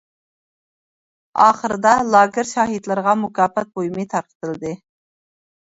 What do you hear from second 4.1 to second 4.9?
تارقىتىلدى.